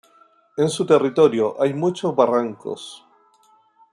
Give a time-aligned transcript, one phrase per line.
[0.57, 3.05] En su territorio hay muchos barrancos.